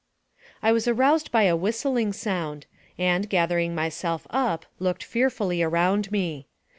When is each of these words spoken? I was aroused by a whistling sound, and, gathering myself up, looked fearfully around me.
I 0.63 0.71
was 0.71 0.87
aroused 0.87 1.31
by 1.31 1.43
a 1.43 1.55
whistling 1.55 2.11
sound, 2.11 2.65
and, 2.97 3.29
gathering 3.29 3.75
myself 3.75 4.25
up, 4.31 4.65
looked 4.79 5.03
fearfully 5.03 5.61
around 5.61 6.11
me. 6.11 6.47